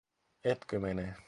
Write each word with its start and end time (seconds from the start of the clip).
Etkö 0.43 0.77
mene? 0.79 1.15